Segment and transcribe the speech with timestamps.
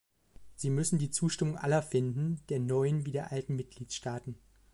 [0.55, 4.35] Sie müssen die Zustimmung aller finden, der neuen wie der alten Mitgliedstaaten.